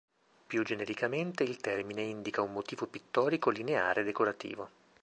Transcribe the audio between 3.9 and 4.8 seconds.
decorativo.